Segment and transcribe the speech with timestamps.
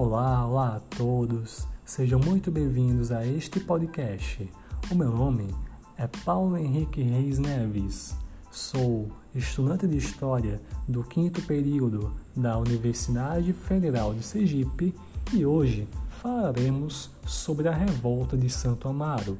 [0.00, 1.66] Olá, olá a todos.
[1.84, 4.48] Sejam muito bem-vindos a este podcast.
[4.92, 5.52] O meu nome
[5.96, 8.14] é Paulo Henrique Reis Neves.
[8.48, 14.94] Sou estudante de História do quinto período da Universidade Federal de Sergipe
[15.34, 15.88] e hoje
[16.22, 19.36] falaremos sobre a Revolta de Santo Amaro,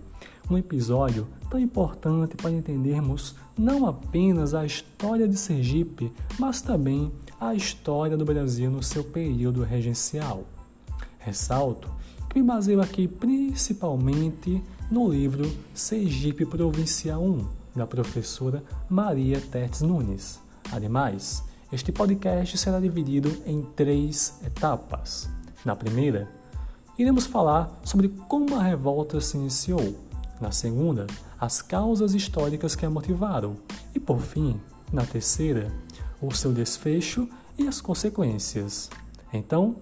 [0.50, 7.27] um episódio tão importante para entendermos não apenas a história de Sergipe, mas também a
[7.54, 10.44] história do Brasil no seu período regencial.
[11.18, 11.88] Ressalto
[12.28, 20.40] que me baseio aqui principalmente no livro Sergipe Provincial 1, da professora Maria Tertes Nunes.
[20.72, 21.42] Ademais,
[21.72, 25.28] este podcast será dividido em três etapas.
[25.64, 26.28] Na primeira,
[26.98, 29.96] iremos falar sobre como a revolta se iniciou.
[30.40, 31.06] Na segunda,
[31.40, 33.56] as causas históricas que a motivaram.
[33.94, 34.60] E por fim,
[34.92, 35.72] na terceira,
[36.20, 38.90] o seu desfecho e as consequências.
[39.32, 39.76] Então,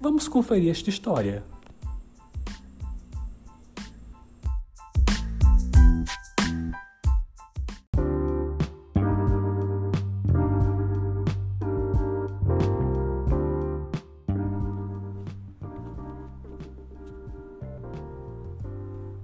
[0.00, 1.44] vamos conferir esta história.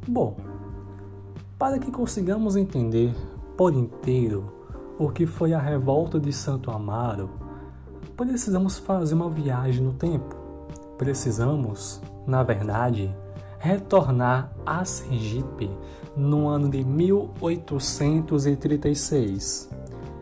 [0.07, 0.37] Bom,
[1.59, 3.15] para que consigamos entender
[3.57, 4.58] por inteiro
[4.99, 7.31] o que foi a revolta de Santo Amaro,
[8.17, 10.35] precisamos fazer uma viagem no tempo.
[10.97, 13.15] Precisamos, na verdade,
[13.61, 15.71] retornar a Sergipe
[16.17, 19.71] no ano de 1836.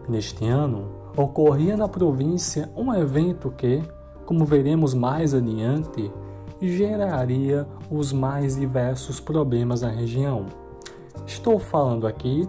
[0.06, 3.82] Neste ano, ocorria na província um evento que,
[4.26, 6.12] como veremos mais adiante,
[6.60, 10.44] geraria os mais diversos problemas na região.
[11.26, 12.46] Estou falando aqui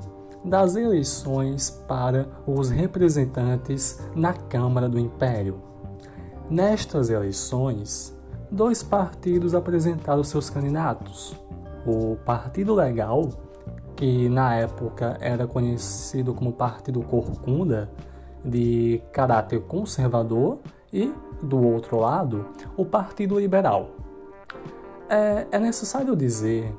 [0.48, 5.62] das eleições para os representantes na Câmara do Império.
[6.50, 8.18] Nestas eleições,
[8.50, 11.36] dois partidos apresentaram seus candidatos.
[11.86, 13.30] O Partido Legal,
[13.96, 17.90] que na época era conhecido como Partido Corcunda,
[18.44, 20.60] de caráter conservador,
[20.92, 22.46] e, do outro lado,
[22.78, 23.90] o Partido Liberal.
[25.10, 26.74] É, é necessário dizer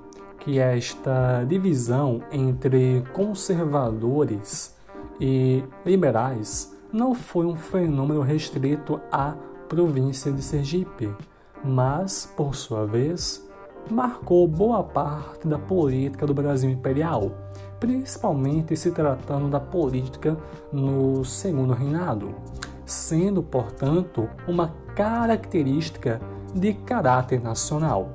[0.49, 4.75] que esta divisão entre conservadores
[5.21, 9.35] e liberais não foi um fenômeno restrito à
[9.69, 11.15] província de Sergipe,
[11.63, 13.47] mas, por sua vez,
[13.91, 17.31] marcou boa parte da política do Brasil imperial,
[17.79, 20.35] principalmente se tratando da política
[20.73, 22.35] no segundo reinado,
[22.87, 26.19] sendo, portanto, uma característica
[26.55, 28.09] de caráter nacional.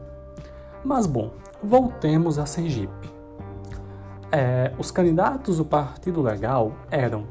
[0.84, 3.12] Mas bom, voltemos a Sergipe.
[4.32, 7.26] É, os candidatos do Partido Legal eram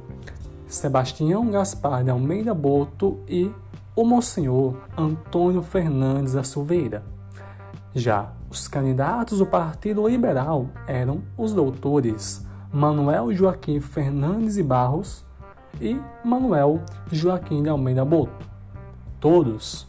[0.66, 3.50] Sebastião Gaspar de Almeida Boto e
[3.94, 7.02] o Monsenhor Antônio Fernandes da Silveira.
[7.94, 15.24] Já os candidatos do Partido Liberal eram os doutores Manuel Joaquim Fernandes e Barros
[15.80, 18.46] e Manuel Joaquim de Almeida Boto.
[19.20, 19.86] Todos,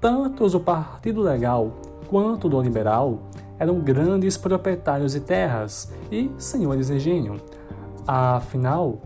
[0.00, 1.72] tanto os do Partido Legal
[2.08, 3.20] quanto do Liberal,
[3.58, 7.40] eram grandes proprietários de terras e senhores de engenho.
[8.06, 9.00] Afinal,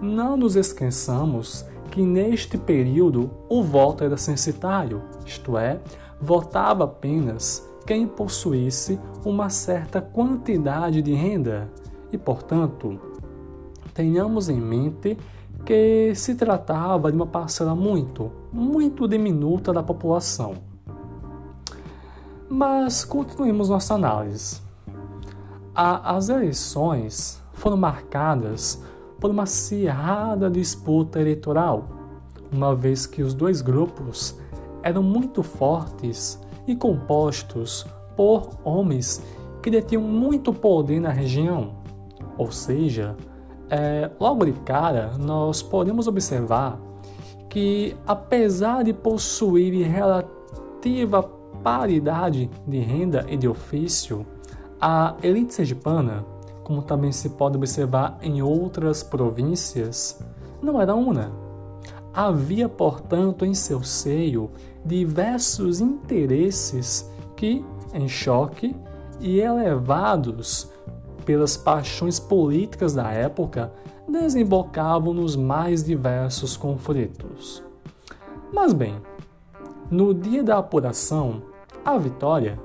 [0.00, 5.80] não nos esqueçamos que neste período o voto era censitário, isto é,
[6.20, 11.70] votava apenas quem possuísse uma certa quantidade de renda
[12.12, 12.98] e, portanto,
[13.92, 15.18] tenhamos em mente
[15.64, 20.73] que se tratava de uma parcela muito, muito diminuta da população.
[22.56, 24.62] Mas continuemos nossa análise.
[25.74, 28.80] as eleições foram marcadas
[29.18, 31.88] por uma acirrada disputa eleitoral,
[32.52, 34.38] uma vez que os dois grupos
[34.84, 37.84] eram muito fortes e compostos
[38.16, 39.20] por homens
[39.60, 41.72] que detinham muito poder na região.
[42.38, 43.16] Ou seja,
[43.68, 46.78] é, logo de cara, nós podemos observar
[47.50, 54.26] que, apesar de possuir relativa paridade de renda e de ofício,
[54.78, 56.26] a elite sergipana,
[56.62, 60.22] como também se pode observar em outras províncias,
[60.62, 61.32] não era una.
[62.12, 64.50] Havia, portanto, em seu seio
[64.84, 67.64] diversos interesses que,
[67.94, 68.76] em choque
[69.18, 70.70] e elevados
[71.24, 73.72] pelas paixões políticas da época,
[74.06, 77.62] desembocavam nos mais diversos conflitos.
[78.52, 78.96] Mas bem,
[79.90, 81.53] no dia da apuração,
[81.84, 82.58] a vitória,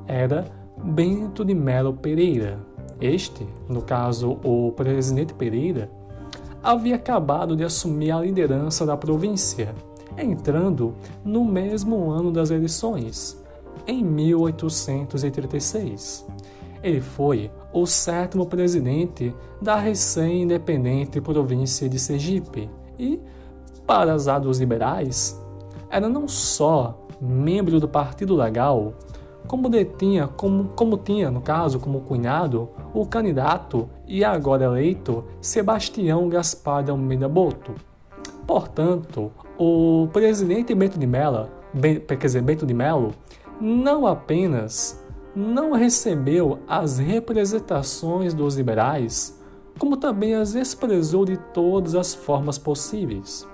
[0.07, 0.47] era
[0.83, 2.59] Bento de Melo Pereira.
[3.01, 5.89] Este, no caso o presidente Pereira,
[6.63, 9.73] havia acabado de assumir a liderança da província,
[10.17, 13.41] entrando no mesmo ano das eleições,
[13.87, 16.27] em 1836.
[16.83, 23.21] Ele foi o sétimo presidente da recém-independente província de Sergipe e,
[23.87, 25.41] para azar dos liberais,
[25.91, 28.95] era não só membro do Partido Legal,
[29.49, 36.29] como detinha, como, como tinha, no caso, como cunhado, o candidato e agora eleito Sebastião
[36.29, 37.75] Gaspar de Almeida Boto.
[38.47, 41.49] Portanto, o presidente Bento de Mello,
[42.07, 43.13] quer dizer, Bento de Mello,
[43.61, 45.03] não apenas
[45.35, 49.41] não recebeu as representações dos liberais,
[49.79, 53.49] como também as expressou de todas as formas possíveis.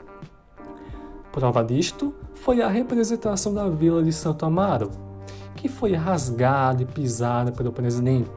[1.30, 4.90] Prova disto foi a representação da Vila de Santo Amaro,
[5.64, 8.30] que foi rasgada e pisada pelo presidente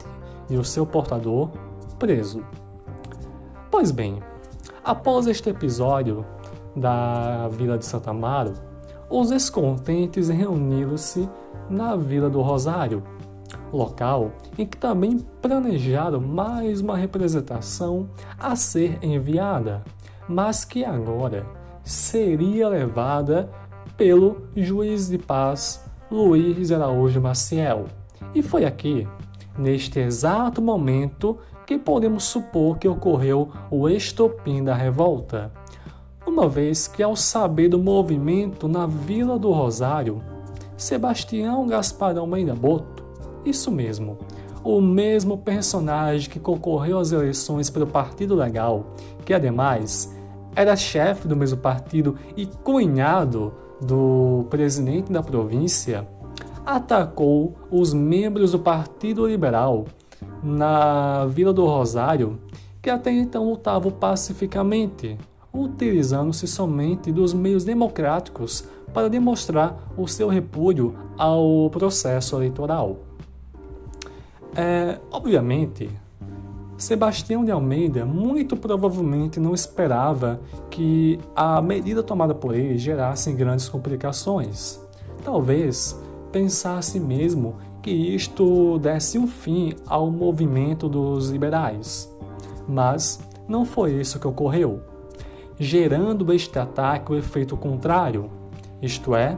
[0.48, 1.50] e o seu portador
[1.98, 2.42] preso.
[3.70, 4.22] Pois bem,
[4.82, 6.24] após este episódio
[6.74, 8.54] da Vila de Santo Amaro,
[9.10, 11.28] os descontentes reuniram-se
[11.68, 13.02] na Vila do Rosário,
[13.70, 18.08] local em que também planejaram mais uma representação
[18.38, 19.84] a ser enviada,
[20.26, 21.44] mas que agora
[21.84, 23.50] seria levada
[23.98, 27.84] pelo juiz de paz Luiz Araújo Maciel.
[28.34, 29.06] E foi aqui,
[29.58, 35.52] neste exato momento, que podemos supor que ocorreu o estopim da revolta,
[36.26, 40.22] uma vez que, ao saber do movimento na Vila do Rosário,
[40.78, 43.04] Sebastião Gaspar Almeida Boto,
[43.44, 44.16] isso mesmo,
[44.64, 48.94] o mesmo personagem que concorreu às eleições pelo Partido Legal,
[49.26, 50.14] que ademais
[50.56, 56.06] era chefe do mesmo partido e cunhado do presidente da província,
[56.64, 59.86] atacou os membros do Partido Liberal
[60.42, 62.38] na Vila do Rosário,
[62.82, 65.16] que até então lutavam pacificamente,
[65.52, 72.98] utilizando-se somente dos meios democráticos para demonstrar o seu repúdio ao processo eleitoral.
[74.54, 75.88] É, obviamente,
[76.78, 83.68] Sebastião de Almeida muito provavelmente não esperava que a medida tomada por ele gerasse grandes
[83.68, 84.80] complicações.
[85.24, 92.08] Talvez pensasse mesmo que isto desse um fim ao movimento dos liberais.
[92.68, 94.80] Mas não foi isso que ocorreu,
[95.58, 98.30] gerando este ataque o efeito contrário,
[98.80, 99.36] isto é,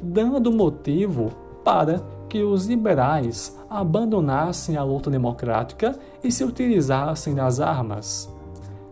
[0.00, 1.30] dando motivo
[1.64, 8.32] para que os liberais abandonassem a luta democrática e se utilizassem das armas.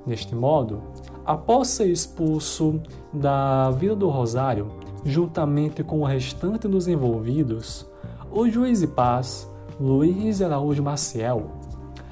[0.07, 0.83] Neste modo,
[1.25, 2.81] após ser expulso
[3.13, 4.69] da Vila do Rosário,
[5.05, 7.87] juntamente com o restante dos envolvidos,
[8.31, 9.51] o juiz de paz,
[9.81, 11.51] Luiz Araújo Maciel,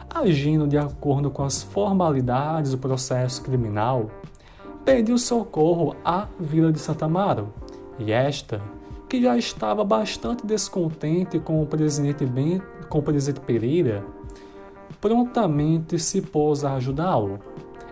[0.09, 4.11] agindo de acordo com as formalidades do processo criminal,
[4.85, 7.49] pediu socorro à Vila de Santa Amaro,
[7.99, 8.61] e esta,
[9.13, 14.03] que já estava bastante descontente com o presidente, ben, com o presidente Pereira,
[15.03, 17.39] prontamente se pôs a ajudá-lo,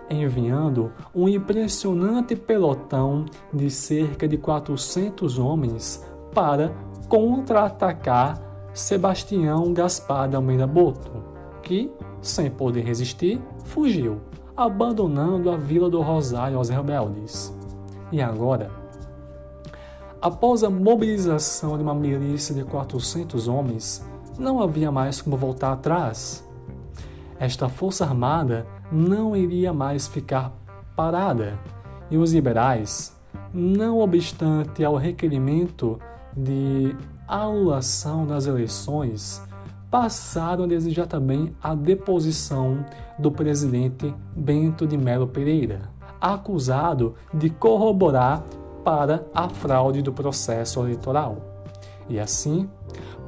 [0.09, 6.73] enviando um impressionante pelotão de cerca de 400 homens para
[7.07, 8.41] contra-atacar
[8.73, 11.23] Sebastião Gaspar da Almeida Boto,
[11.61, 14.21] que, sem poder resistir, fugiu,
[14.57, 17.55] abandonando a Vila do Rosário aos rebeldes.
[18.11, 18.80] E agora?
[20.21, 24.05] Após a mobilização de uma milícia de 400 homens,
[24.37, 26.47] não havia mais como voltar atrás.
[27.39, 30.53] Esta força armada não iria mais ficar
[30.95, 31.57] parada,
[32.11, 33.19] e os liberais,
[33.51, 35.99] não obstante ao requerimento
[36.37, 36.95] de
[37.27, 39.41] anulação das eleições,
[39.89, 42.85] passaram a desejar também a deposição
[43.17, 45.89] do presidente Bento de Melo Pereira,
[46.21, 48.43] acusado de corroborar
[48.83, 51.37] para a fraude do processo eleitoral.
[52.09, 52.69] E assim,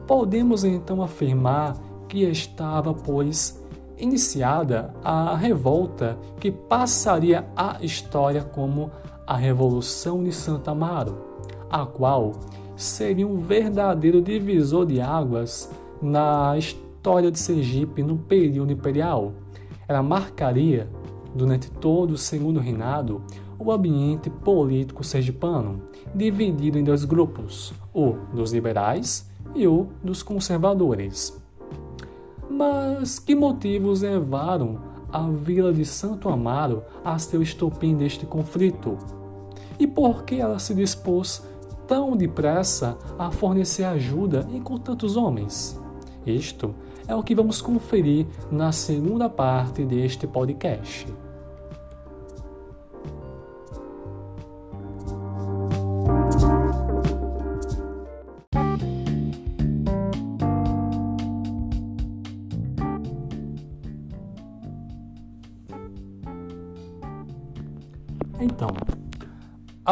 [0.07, 1.75] podemos então afirmar
[2.07, 3.63] que estava, pois,
[3.97, 8.91] iniciada a revolta que passaria à história como
[9.25, 11.17] a Revolução de Santa Amaro,
[11.69, 12.33] a qual
[12.75, 19.33] seria um verdadeiro divisor de águas na história de Sergipe no período imperial.
[19.87, 20.89] Ela marcaria,
[21.33, 23.21] durante todo o segundo reinado,
[23.57, 25.81] o ambiente político sergipano,
[26.13, 31.41] dividido em dois grupos, o dos liberais e o dos conservadores.
[32.49, 34.79] Mas que motivos levaram
[35.11, 38.97] a vila de Santo Amaro a ser o estopim deste conflito?
[39.79, 41.43] E por que ela se dispôs
[41.87, 45.79] tão depressa a fornecer ajuda com tantos homens?
[46.25, 46.73] Isto
[47.07, 51.07] é o que vamos conferir na segunda parte deste podcast.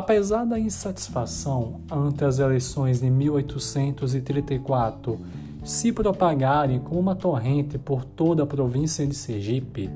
[0.01, 5.19] Apesar da insatisfação ante as eleições de 1834
[5.63, 9.91] se propagarem como uma torrente por toda a província de Sergipe,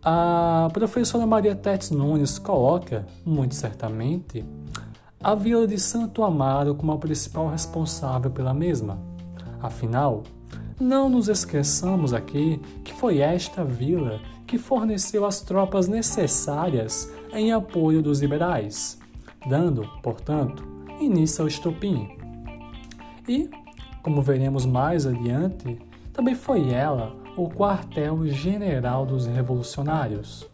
[0.00, 4.44] a professora Maria Tetes Nunes coloca, muito certamente,
[5.20, 8.96] a vila de Santo Amaro como a principal responsável pela mesma.
[9.60, 10.22] Afinal,
[10.78, 18.00] não nos esqueçamos aqui que foi esta vila que forneceu as tropas necessárias em apoio
[18.00, 19.00] dos liberais,
[19.48, 20.66] dando, portanto,
[21.00, 22.08] início ao estopim.
[23.28, 23.50] E,
[24.02, 25.78] como veremos mais adiante,
[26.12, 30.48] também foi ela o quartel-general dos revolucionários.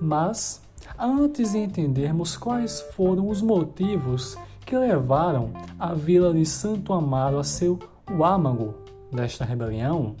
[0.00, 0.62] Mas,
[0.98, 7.44] antes de entendermos quais foram os motivos que levaram a vila de Santo Amaro a
[7.44, 8.74] ser o âmago
[9.12, 10.16] desta rebelião,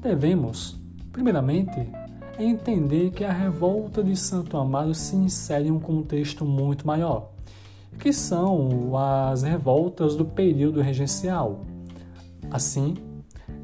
[0.00, 0.78] devemos,
[1.10, 1.88] primeiramente,
[2.38, 7.30] entender que a revolta de Santo Amaro se insere em um contexto muito maior,
[7.98, 11.60] que são as revoltas do período regencial.
[12.50, 12.94] Assim,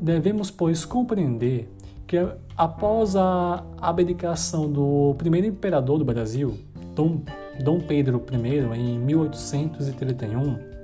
[0.01, 1.73] devemos, pois, compreender
[2.07, 2.17] que
[2.57, 6.59] após a abdicação do primeiro imperador do Brasil,
[6.95, 7.21] Dom,
[7.63, 10.75] Dom Pedro I, em 1831,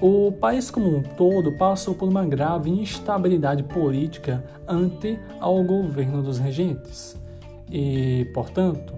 [0.00, 6.38] o país como um todo passou por uma grave instabilidade política ante ao governo dos
[6.38, 7.20] regentes.
[7.70, 8.94] E, portanto,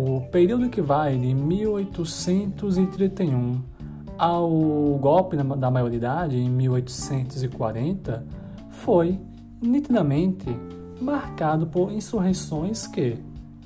[0.00, 3.60] o período que vai de 1831
[4.16, 4.48] ao
[4.98, 8.24] golpe da maioridade em 1840
[8.70, 9.20] foi
[9.60, 10.46] nitidamente
[11.00, 13.18] marcado por insurreições que,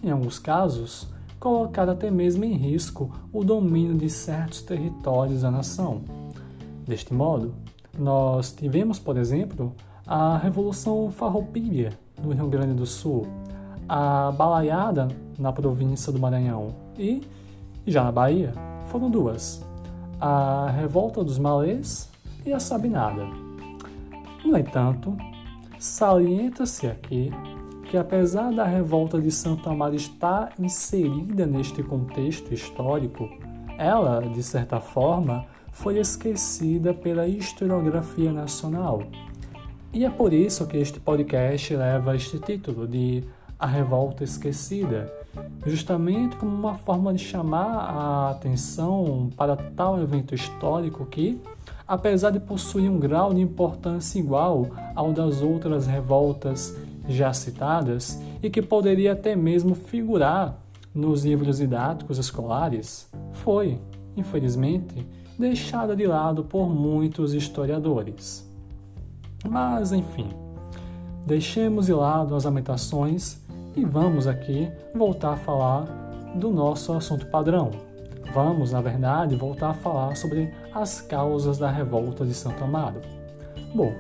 [0.03, 1.07] em alguns casos,
[1.39, 6.03] colocaram até mesmo em risco o domínio de certos territórios da nação.
[6.87, 7.55] Deste modo,
[7.97, 9.73] nós tivemos, por exemplo,
[10.07, 13.27] a Revolução Farroupilha no Rio Grande do Sul,
[13.89, 17.23] a Balaiada na província do Maranhão e,
[17.87, 18.53] já na Bahia,
[18.87, 19.65] foram duas,
[20.21, 22.11] a Revolta dos Malês
[22.45, 23.27] e a Sabinada.
[24.45, 25.17] No entanto,
[25.79, 27.33] salienta-se aqui
[27.95, 33.29] que apesar da revolta de Santo Amaro estar inserida neste contexto histórico,
[33.79, 39.03] ela, de certa forma, foi esquecida pela historiografia nacional.
[39.93, 43.23] E é por isso que este podcast leva este título de
[43.59, 45.13] A Revolta Esquecida,
[45.67, 51.41] justamente como uma forma de chamar a atenção para tal evento histórico que,
[51.87, 56.77] apesar de possuir um grau de importância igual ao das outras revoltas
[57.09, 60.59] já citadas e que poderia até mesmo figurar
[60.95, 63.79] nos livros didáticos escolares, foi,
[64.17, 65.07] infelizmente,
[65.39, 68.49] deixada de lado por muitos historiadores.
[69.49, 70.29] Mas, enfim,
[71.27, 73.44] deixemos de lado as lamentações
[73.77, 75.83] E vamos aqui voltar a falar
[76.37, 77.73] do nosso assunto padrão.
[78.33, 83.01] Vamos, na verdade, voltar a falar sobre as causas da revolta de Santo Amaro.
[83.75, 83.93] Bom,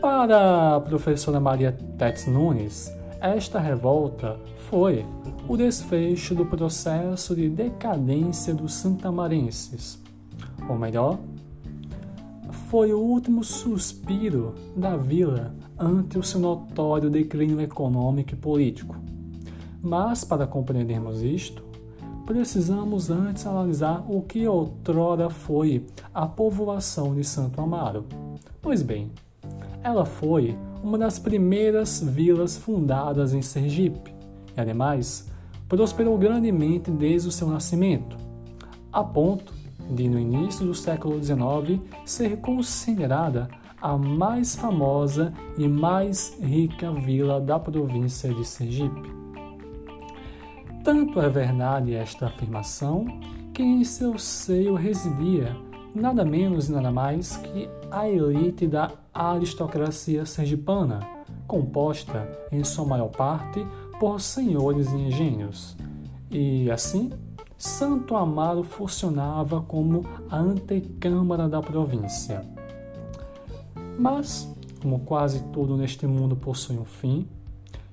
[0.00, 5.06] para a professora Maria Tetz Nunes, esta revolta foi
[5.48, 10.02] o desfecho do processo de decadência dos santamarenses,
[10.68, 11.18] ou melhor,
[12.50, 18.96] foi o último suspiro da vila ante o seu notório declínio econômico e político.
[19.82, 21.64] Mas, para compreendermos isto,
[22.24, 28.04] precisamos antes analisar o que outrora foi a povoação de Santo Amaro.
[28.60, 29.12] Pois bem,
[29.82, 34.12] ela foi uma das primeiras vilas fundadas em Sergipe
[34.56, 35.28] e, ademais,
[35.68, 38.16] prosperou grandemente desde o seu nascimento,
[38.92, 39.52] a ponto
[39.88, 43.48] de, no início do século XIX, ser considerada
[43.80, 49.10] a mais famosa e mais rica vila da província de Sergipe.
[50.82, 53.06] Tanto é verdade esta afirmação
[53.52, 55.56] que em seu seio residia
[55.94, 61.00] nada menos e nada mais que a elite da aristocracia sergipana,
[61.46, 63.66] composta, em sua maior parte,
[63.98, 65.76] por senhores e engenhos.
[66.30, 67.10] E assim,
[67.58, 72.44] Santo Amaro funcionava como a antecâmara da província.
[73.98, 77.26] Mas, como quase tudo neste mundo possui um fim,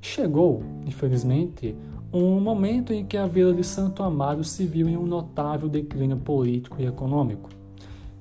[0.01, 1.75] chegou, infelizmente,
[2.11, 6.17] um momento em que a vila de Santo Amaro se viu em um notável declínio
[6.17, 7.49] político e econômico.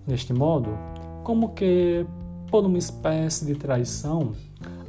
[0.06, 0.70] Deste modo,
[1.24, 2.06] como que
[2.50, 4.32] por uma espécie de traição,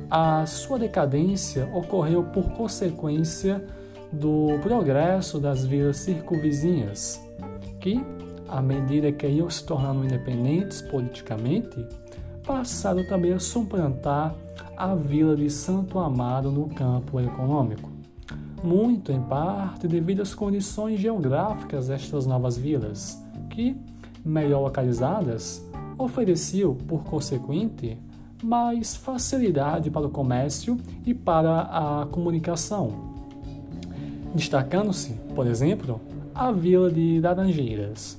[0.10, 3.66] a sua decadência ocorreu por consequência
[4.14, 7.22] do progresso das vilas circunvizinhas,
[7.80, 8.04] que,
[8.48, 11.86] à medida que iam se tornando independentes politicamente,
[12.46, 14.36] passaram também a suplantar
[14.78, 17.90] a vila de Santo Amaro no campo econômico.
[18.64, 23.76] Muito em parte devido às condições geográficas destas novas vilas, que,
[24.24, 25.66] melhor localizadas,
[25.98, 27.98] ofereciam, por consequente,
[28.42, 33.13] mais facilidade para o comércio e para a comunicação.
[34.34, 36.02] Destacando-se, por exemplo,
[36.34, 38.18] a vila de Laranjeiras.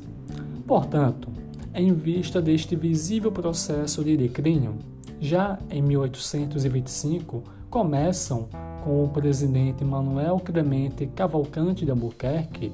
[0.67, 1.29] Portanto,
[1.75, 4.77] em vista deste visível processo de declínio,
[5.21, 8.49] já em 1825 começam
[8.85, 12.71] com o presidente Manuel Clemente Cavalcante de Albuquerque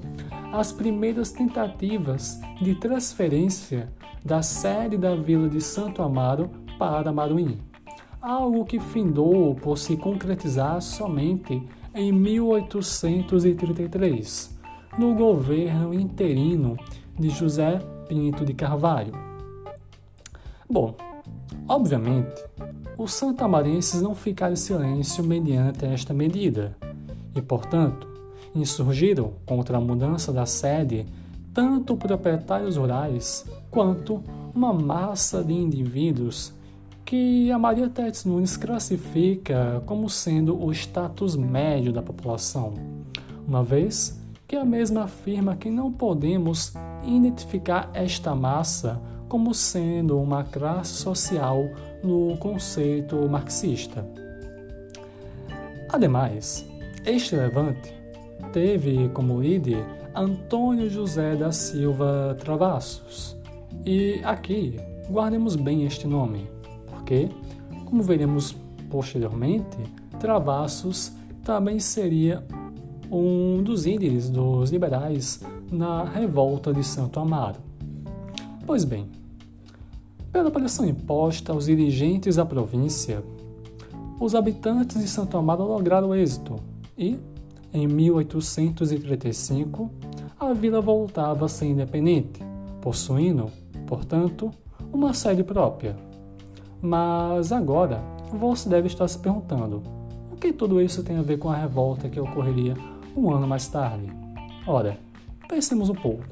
[0.52, 3.88] as primeiras tentativas de transferência
[4.24, 7.58] da sede da vila de Santo Amaro para Maruim,
[8.20, 11.62] algo que findou por se concretizar somente
[11.94, 14.58] em 1833,
[14.98, 16.78] no governo interino
[17.18, 19.12] de José Pinto de Carvalho.
[20.68, 20.94] Bom,
[21.68, 22.44] obviamente,
[22.96, 26.76] os santamarenses não ficaram em silêncio mediante esta medida
[27.34, 28.08] e, portanto,
[28.54, 31.06] insurgiram contra a mudança da sede
[31.52, 34.22] tanto proprietários rurais quanto
[34.54, 36.52] uma massa de indivíduos
[37.10, 42.72] que a Maria Tetz Nunes classifica como sendo o status médio da população,
[43.48, 46.72] uma vez que a mesma afirma que não podemos
[47.04, 51.64] identificar esta massa como sendo uma classe social
[52.00, 54.06] no conceito marxista.
[55.88, 56.64] Ademais,
[57.04, 57.92] este levante
[58.52, 63.36] teve como líder Antônio José da Silva Travassos.
[63.84, 64.78] E aqui
[65.10, 66.59] guardemos bem este nome,
[67.10, 67.28] porque,
[67.86, 68.54] como veremos
[68.88, 69.76] posteriormente,
[70.20, 72.46] Travassos também seria
[73.10, 75.40] um dos líderes dos liberais
[75.72, 77.58] na revolta de Santo Amaro.
[78.64, 79.08] Pois bem,
[80.30, 83.24] pela pressão imposta aos dirigentes da província,
[84.20, 86.54] os habitantes de Santo Amaro lograram êxito
[86.96, 87.18] e,
[87.72, 89.90] em 1835,
[90.38, 92.40] a vila voltava a ser independente,
[92.80, 93.50] possuindo,
[93.86, 94.52] portanto,
[94.92, 96.09] uma sede própria.
[96.82, 99.82] Mas agora você deve estar se perguntando:
[100.32, 102.74] o que tudo isso tem a ver com a revolta que ocorreria
[103.16, 104.10] um ano mais tarde?
[104.66, 104.98] Ora,
[105.48, 106.24] pensemos um pouco.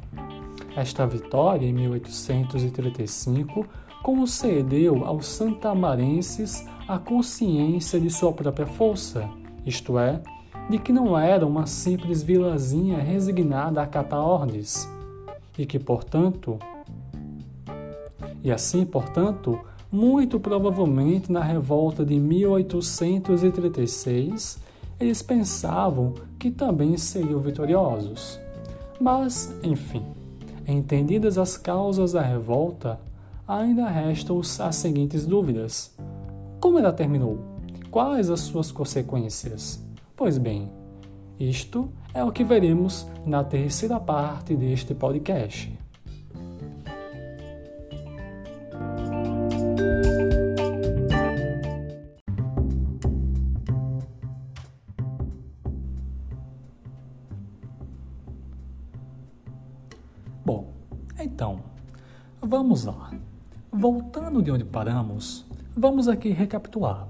[0.77, 3.67] Esta vitória, em 1835,
[4.03, 9.29] concedeu aos santamarenses a consciência de sua própria força,
[9.67, 10.23] isto é,
[10.71, 14.89] de que não era uma simples vilazinha resignada a acatar ordens,
[15.59, 16.59] e que, portanto,
[18.43, 19.59] e assim, portanto,
[19.91, 24.59] muito provavelmente na revolta de 1836,
[25.01, 28.39] eles pensavam que também seriam vitoriosos.
[29.01, 30.05] Mas, enfim,
[30.67, 33.01] entendidas as causas da revolta,
[33.47, 35.97] ainda restam as seguintes dúvidas:
[36.61, 37.39] como ela terminou?
[37.91, 39.83] Quais as suas consequências?
[40.15, 40.71] Pois bem,
[41.39, 45.78] isto é o que veremos na terceira parte deste podcast.
[62.59, 63.13] Vamos lá.
[63.71, 67.07] Voltando de onde paramos, vamos aqui recapitular.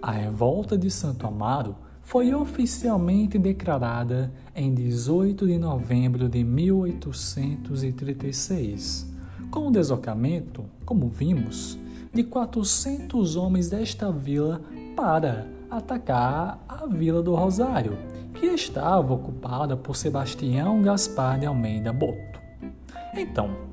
[0.00, 9.12] A revolta de Santo Amaro foi oficialmente declarada em 18 de novembro de 1836,
[9.50, 11.76] com o deslocamento, como vimos,
[12.14, 14.60] de 400 homens desta vila
[14.94, 17.98] para atacar a Vila do Rosário,
[18.32, 22.38] que estava ocupada por Sebastião Gaspar de Almeida Boto.
[23.12, 23.67] Então,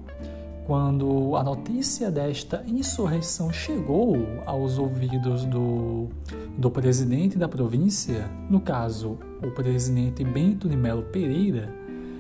[0.66, 6.10] quando a notícia desta insurreição chegou aos ouvidos do,
[6.58, 11.72] do presidente da província, no caso, o presidente Bento de Melo Pereira,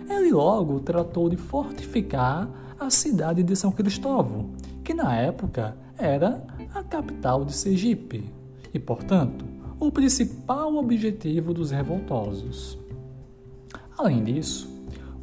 [0.08, 2.47] ele logo tratou de fortificar
[2.79, 4.51] a cidade de São Cristóvão,
[4.84, 8.31] que na época era a capital de Sergipe,
[8.71, 9.43] e, portanto,
[9.79, 12.77] o principal objetivo dos revoltosos.
[13.97, 14.74] Além disso,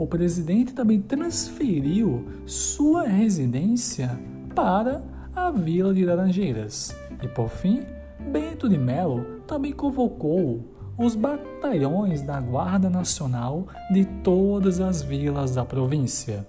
[0.03, 4.19] o presidente também transferiu sua residência
[4.53, 5.01] para
[5.35, 6.93] a vila de Laranjeiras.
[7.23, 7.85] E por fim,
[8.19, 10.65] Bento de Melo também convocou
[10.99, 16.45] os batalhões da Guarda Nacional de todas as vilas da província.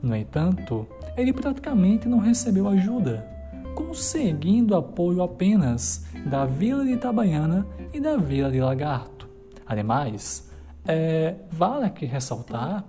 [0.00, 0.86] No entanto,
[1.16, 3.26] ele praticamente não recebeu ajuda,
[3.74, 9.28] conseguindo apoio apenas da vila de Itabaiana e da vila de Lagarto.
[9.66, 10.51] Ademais,
[10.86, 12.84] é, vale aqui ressaltar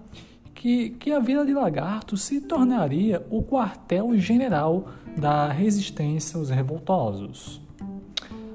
[0.53, 7.61] que, que a Vila de Lagarto se tornaria o quartel-general da resistência aos revoltosos.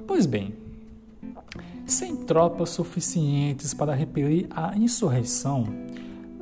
[0.06, 0.54] Pois bem,
[1.86, 5.66] sem tropas suficientes para repelir a insurreição,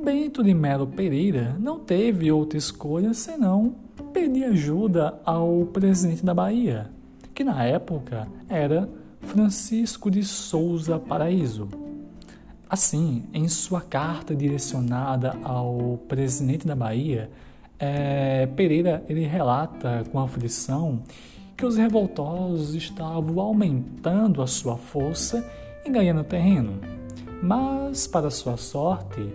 [0.03, 3.75] Bento de Melo Pereira não teve outra escolha senão
[4.13, 6.89] pedir ajuda ao presidente da Bahia,
[7.33, 11.86] que na época era Francisco de Souza Paraíso.
[12.69, 17.29] Assim, em sua carta direcionada ao presidente da Bahia,
[17.79, 21.01] é, Pereira ele relata com aflição
[21.55, 25.49] que os revoltosos estavam aumentando a sua força
[25.85, 26.79] e ganhando terreno.
[27.41, 29.27] Mas, para sua sorte,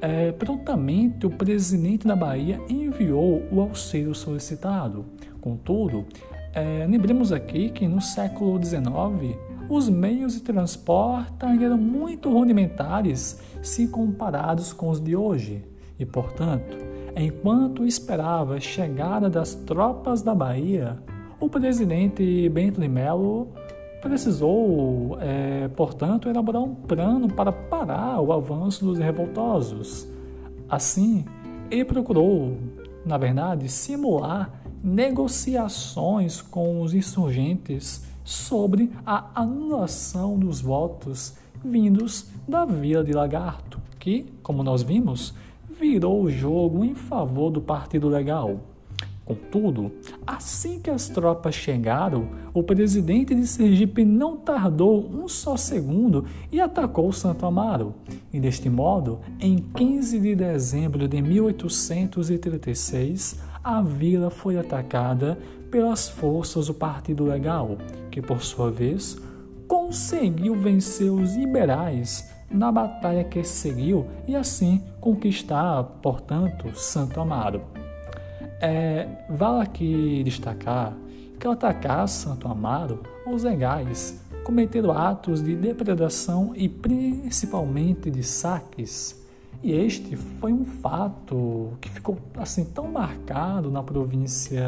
[0.00, 5.04] é, prontamente o presidente da Bahia enviou o auxílio solicitado.
[5.40, 6.06] Contudo,
[6.54, 9.36] é, lembremos aqui que no século XIX
[9.68, 15.64] os meios de transporte eram muito rudimentares se comparados com os de hoje,
[15.98, 16.78] e, portanto,
[17.16, 20.98] enquanto esperava a chegada das tropas da Bahia,
[21.40, 23.48] o presidente Bento de Mello
[24.00, 30.08] precisou, é, portanto, elaborar um plano para parar o avanço dos revoltosos.
[30.68, 31.24] Assim,
[31.70, 32.56] ele procurou,
[33.04, 43.02] na verdade, simular negociações com os insurgentes sobre a anulação dos votos vindos da Vila
[43.02, 45.32] de Lagarto, que, como nós vimos,
[45.80, 48.60] virou o jogo em favor do Partido Legal.
[49.24, 49.90] Contudo,
[50.26, 56.60] assim que as tropas chegaram, o presidente de Sergipe não tardou um só segundo e
[56.60, 57.94] atacou Santo Amaro.
[58.30, 65.38] E deste modo, em 15 de dezembro de 1836, a vila foi atacada
[65.70, 67.76] pelas forças do Partido Legal,
[68.10, 69.16] que por sua vez
[69.66, 77.62] conseguiu vencer os liberais na batalha que seguiu e assim conquistar, portanto, Santo Amaro.
[78.60, 80.96] É, vale aqui destacar
[81.38, 89.27] que ao atacar Santo Amaro, os legais cometeram atos de depredação e principalmente de saques
[89.62, 94.62] e este foi um fato que ficou assim tão marcado na província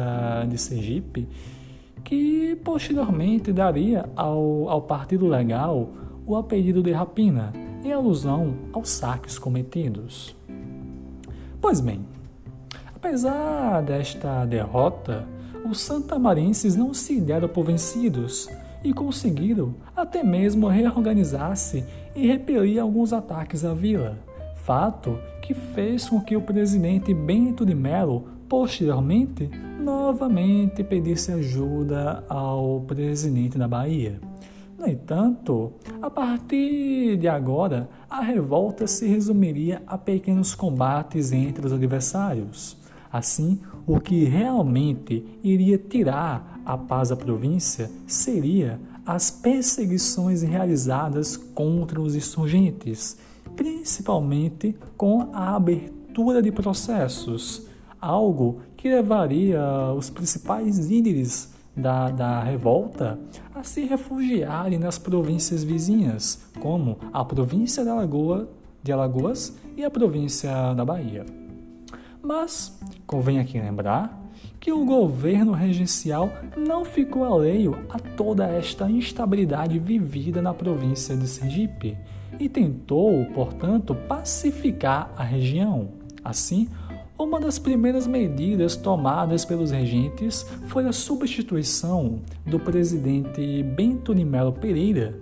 [0.49, 1.27] de Sergipe
[2.03, 5.89] que posteriormente daria ao, ao Partido Legal
[6.25, 10.35] o apelido de rapina, em alusão aos saques cometidos.
[11.61, 12.05] Pois bem,
[12.93, 15.25] apesar desta derrota,
[15.63, 18.49] os santamarenses não se deram por vencidos
[18.83, 24.17] e conseguiram até mesmo reorganizar-se e repelir alguns ataques à vila
[24.63, 32.81] fato que fez com que o presidente Bento de Mello, posteriormente, novamente pedisse ajuda ao
[32.81, 34.19] presidente da Bahia.
[34.77, 41.73] No entanto, a partir de agora, a revolta se resumiria a pequenos combates entre os
[41.73, 42.77] adversários.
[43.11, 51.99] Assim, o que realmente iria tirar a paz da província seria as perseguições realizadas contra
[51.99, 53.17] os insurgentes,
[53.55, 57.67] principalmente com a abertura de processos,
[57.99, 59.61] algo que levaria
[59.95, 63.19] os principais líderes da, da revolta
[63.53, 68.49] a se refugiarem nas províncias vizinhas, como a província de, Alagoa,
[68.83, 71.25] de Alagoas e a província da Bahia.
[72.21, 74.19] Mas convém aqui lembrar
[74.59, 81.27] que o governo regencial não ficou alheio a toda esta instabilidade vivida na província de
[81.27, 81.97] Sergipe
[82.41, 85.89] e tentou, portanto, pacificar a região.
[86.23, 86.67] Assim,
[87.17, 94.53] uma das primeiras medidas tomadas pelos regentes foi a substituição do presidente Bento de Melo
[94.53, 95.15] Pereira,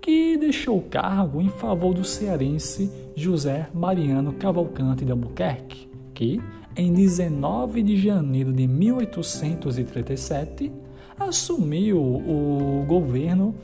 [0.00, 6.40] que deixou o cargo em favor do cearense José Mariano Cavalcante de Albuquerque, que,
[6.76, 10.70] em 19 de janeiro de 1837,
[11.18, 13.56] assumiu o governo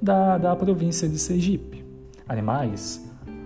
[0.00, 1.83] da, da província de Sergipe.
[2.28, 3.02] Ademais,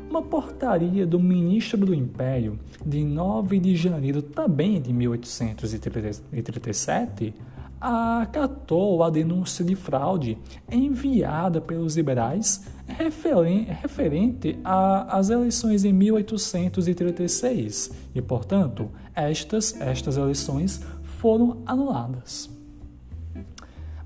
[0.09, 7.35] uma portaria do ministro do Império de 9 de janeiro também de 1837
[7.81, 10.37] acatou a denúncia de fraude
[10.71, 20.83] enviada pelos liberais referente às eleições em 1836 e, portanto, estas, estas eleições
[21.19, 22.49] foram anuladas.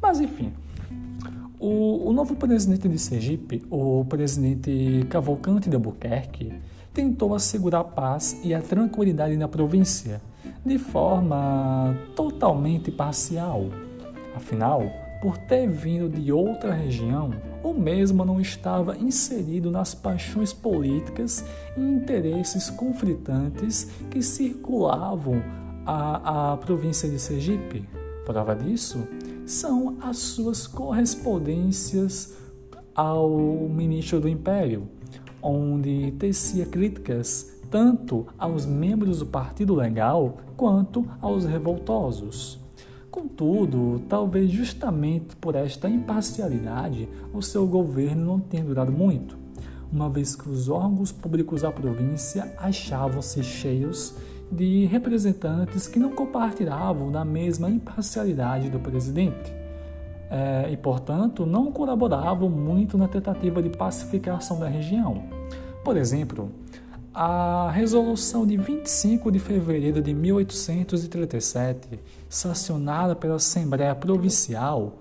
[0.00, 0.52] Mas, enfim,
[1.62, 6.52] o, o novo presidente de Sergipe, o presidente Cavalcante de Albuquerque,
[6.92, 10.20] tentou assegurar a paz e a tranquilidade na província
[10.66, 13.66] de forma totalmente parcial.
[14.34, 14.82] Afinal,
[15.22, 17.30] por ter vindo de outra região,
[17.62, 21.44] o mesmo não estava inserido nas paixões políticas
[21.76, 25.40] e interesses conflitantes que circulavam
[25.86, 28.01] a, a província de Sergipe.
[28.24, 29.06] Prova disso
[29.44, 32.36] são as suas correspondências
[32.94, 34.88] ao ministro do Império,
[35.42, 42.60] onde tecia críticas tanto aos membros do Partido Legal quanto aos revoltosos.
[43.10, 49.36] Contudo, talvez justamente por esta imparcialidade, o seu governo não tenha durado muito,
[49.90, 54.14] uma vez que os órgãos públicos da província achavam-se cheios
[54.52, 59.52] de representantes que não compartilhavam da mesma imparcialidade do presidente.
[60.30, 65.24] É, e, portanto, não colaboravam muito na tentativa de pacificação da região.
[65.82, 66.50] Por exemplo,
[67.14, 74.98] a resolução de 25 de fevereiro de 1837, sancionada pela Assembleia Provincial,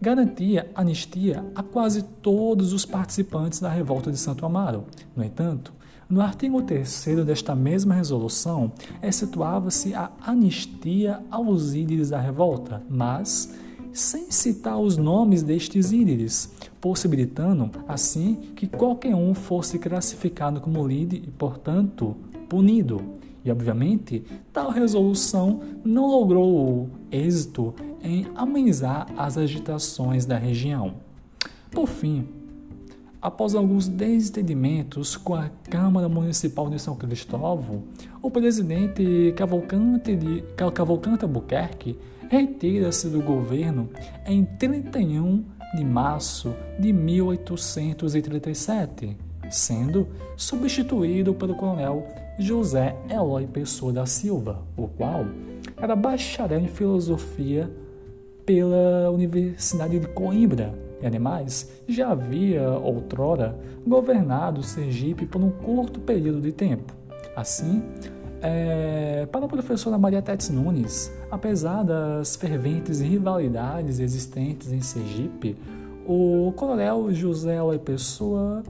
[0.00, 4.84] garantia anistia a quase todos os participantes da revolta de Santo Amaro.
[5.14, 5.72] No entanto,
[6.08, 8.70] no artigo 3 desta mesma resolução,
[9.02, 13.52] excetuava-se a anistia aos líderes da revolta, mas
[13.92, 21.16] sem citar os nomes destes líderes, possibilitando assim que qualquer um fosse classificado como líder
[21.16, 22.16] e, portanto,
[22.48, 23.00] punido.
[23.44, 30.94] E, obviamente, tal resolução não logrou êxito em amenizar as agitações da região.
[31.70, 32.28] Por fim,
[33.26, 37.82] após alguns desentendimentos com a Câmara Municipal de São Cristóvão,
[38.22, 41.98] o presidente Cavalcante, de, Cavalcante Albuquerque
[42.30, 43.90] retira-se do governo
[44.24, 49.16] em 31 de março de 1837,
[49.50, 52.06] sendo substituído pelo coronel
[52.38, 55.26] José Eloy Pessoa da Silva, o qual
[55.76, 57.68] era bacharel em filosofia
[58.44, 66.40] pela Universidade de Coimbra e, ademais, já havia outrora governado Sergipe por um curto período
[66.40, 66.94] de tempo.
[67.34, 67.82] Assim,
[68.40, 75.56] é, para a professora Maria Tetes Nunes, apesar das ferventes rivalidades existentes em Sergipe,
[76.06, 78.62] o coronel José Eloy Pessoa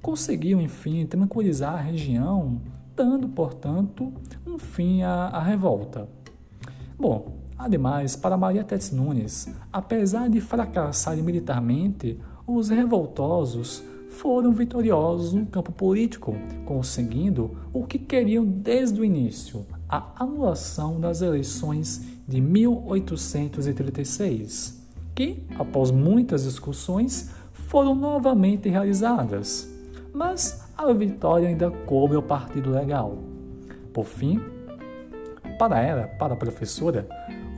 [0.00, 2.60] conseguiu, enfim, tranquilizar a região,
[2.94, 4.12] dando, portanto,
[4.46, 6.08] um fim à, à revolta.
[6.98, 15.46] Bom, ademais, para Maria Tetes Nunes, apesar de fracassarem militarmente, os revoltosos foram vitoriosos no
[15.46, 24.86] campo político, conseguindo o que queriam desde o início: a anulação das eleições de 1836,
[25.14, 29.72] que, após muitas discussões, foram novamente realizadas.
[30.12, 33.16] Mas a vitória ainda coube ao Partido Legal.
[33.92, 34.40] Por fim,
[35.58, 37.08] para ela, para a professora,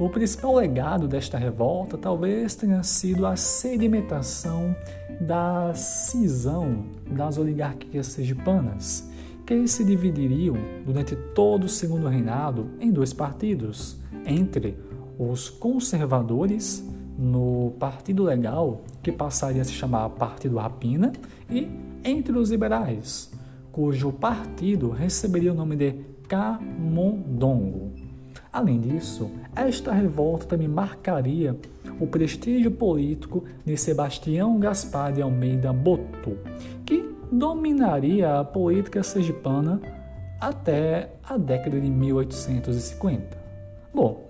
[0.01, 4.75] o principal legado desta revolta talvez tenha sido a sedimentação
[5.21, 9.07] da cisão das oligarquias sergipanas,
[9.45, 14.79] que se dividiriam durante todo o segundo reinado em dois partidos, entre
[15.19, 16.83] os conservadores
[17.19, 21.13] no Partido Legal, que passaria a se chamar Partido Rapina,
[21.51, 21.69] e
[22.03, 23.31] entre os liberais,
[23.71, 25.93] cujo partido receberia o nome de
[26.27, 28.00] Camundongo.
[28.53, 31.57] Além disso, esta revolta também marcaria
[32.01, 36.37] o prestígio político de Sebastião Gaspar de Almeida Boto,
[36.85, 39.81] que dominaria a política sergipana
[40.41, 43.39] até a década de 1850.
[43.95, 44.29] Bom,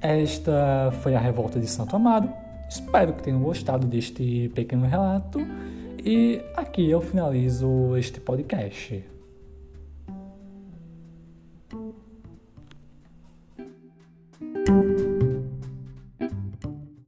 [0.00, 2.28] esta foi a revolta de Santo Amaro.
[2.68, 5.40] Espero que tenham gostado deste pequeno relato
[6.04, 9.04] e aqui eu finalizo este podcast.